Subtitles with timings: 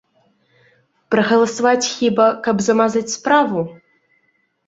[1.15, 3.59] Прагаласаваць хіба, каб замазаць справу?